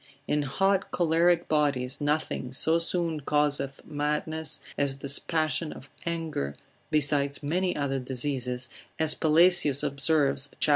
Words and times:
In 0.27 0.41
hot 0.41 0.89
choleric 0.89 1.47
bodies, 1.47 2.01
nothing 2.01 2.53
so 2.53 2.79
soon 2.79 3.19
causeth 3.19 3.85
madness, 3.85 4.59
as 4.75 4.97
this 4.97 5.19
passion 5.19 5.71
of 5.71 5.91
anger, 6.07 6.55
besides 6.89 7.43
many 7.43 7.75
other 7.75 7.99
diseases, 7.99 8.67
as 8.97 9.13
Pelesius 9.13 9.83
observes, 9.83 10.49
cap. 10.59 10.69